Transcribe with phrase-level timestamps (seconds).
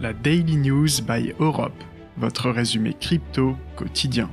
[0.00, 1.82] la Daily News by Europe,
[2.18, 4.30] votre résumé crypto quotidien.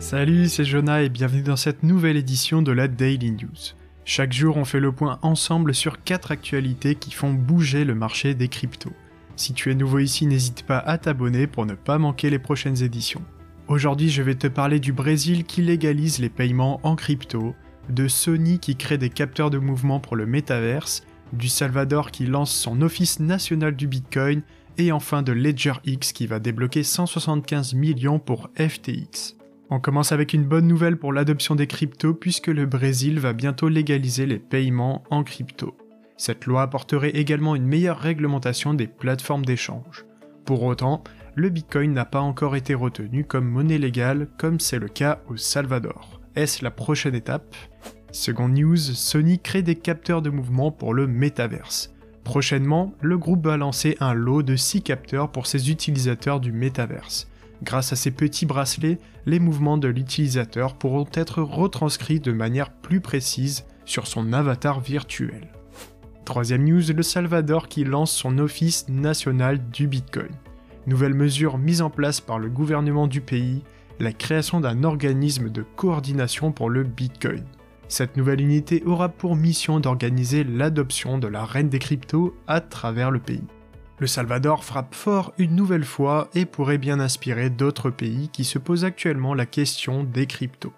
[0.00, 3.76] Salut, c'est Jonah et bienvenue dans cette nouvelle édition de la Daily News.
[4.04, 8.34] Chaque jour, on fait le point ensemble sur 4 actualités qui font bouger le marché
[8.34, 8.92] des cryptos.
[9.36, 12.82] Si tu es nouveau ici, n'hésite pas à t'abonner pour ne pas manquer les prochaines
[12.82, 13.22] éditions.
[13.68, 17.54] Aujourd'hui, je vais te parler du Brésil qui légalise les paiements en crypto,
[17.90, 22.54] de Sony qui crée des capteurs de mouvement pour le métaverse, du Salvador qui lance
[22.54, 24.42] son office national du Bitcoin,
[24.78, 29.36] et enfin de Ledger X qui va débloquer 175 millions pour FTX.
[29.70, 33.68] On commence avec une bonne nouvelle pour l'adoption des cryptos puisque le Brésil va bientôt
[33.68, 35.76] légaliser les paiements en crypto.
[36.16, 40.06] Cette loi apporterait également une meilleure réglementation des plateformes d'échange.
[40.46, 41.04] Pour autant,
[41.34, 45.36] le Bitcoin n'a pas encore été retenu comme monnaie légale comme c'est le cas au
[45.36, 46.20] Salvador.
[46.34, 47.54] Est-ce la prochaine étape?
[48.10, 51.94] Seconde news, Sony crée des capteurs de mouvement pour le métaverse.
[52.24, 57.28] Prochainement, le groupe va lancer un lot de 6 capteurs pour ses utilisateurs du métaverse.
[57.62, 63.00] Grâce à ces petits bracelets, les mouvements de l'utilisateur pourront être retranscrits de manière plus
[63.00, 65.48] précise sur son avatar virtuel.
[66.24, 70.32] Troisième news, le Salvador qui lance son office national du Bitcoin.
[70.86, 73.62] Nouvelle mesure mise en place par le gouvernement du pays,
[74.00, 77.44] la création d'un organisme de coordination pour le Bitcoin.
[77.88, 83.10] Cette nouvelle unité aura pour mission d'organiser l'adoption de la reine des cryptos à travers
[83.10, 83.44] le pays.
[83.98, 88.58] Le Salvador frappe fort une nouvelle fois et pourrait bien inspirer d'autres pays qui se
[88.58, 90.72] posent actuellement la question des cryptos.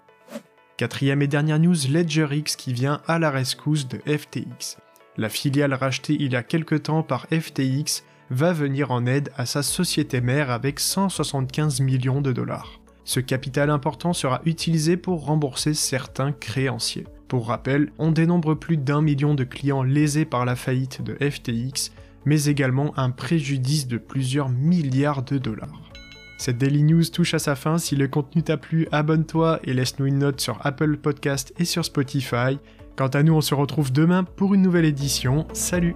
[0.77, 4.78] Quatrième et dernière news, LedgerX qui vient à la rescousse de FTX.
[5.19, 9.44] La filiale rachetée il y a quelque temps par FTX va venir en aide à
[9.44, 12.79] sa société mère avec 175 millions de dollars.
[13.04, 17.06] Ce capital important sera utilisé pour rembourser certains créanciers.
[17.28, 21.92] Pour rappel, on dénombre plus d'un million de clients lésés par la faillite de FTX,
[22.24, 25.90] mais également un préjudice de plusieurs milliards de dollars.
[26.38, 30.06] Cette Daily News touche à sa fin, si le contenu t'a plu, abonne-toi et laisse-nous
[30.06, 32.58] une note sur Apple Podcast et sur Spotify.
[32.96, 35.46] Quant à nous, on se retrouve demain pour une nouvelle édition.
[35.52, 35.94] Salut